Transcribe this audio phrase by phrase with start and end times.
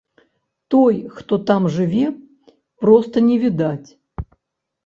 [0.73, 2.07] Той, хто там жыве,
[2.87, 3.89] проста не відаць.